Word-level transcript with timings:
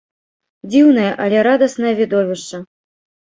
Дзіўнае, 0.71 1.09
але 1.25 1.37
радаснае 1.47 1.93
відовішча! 2.01 2.63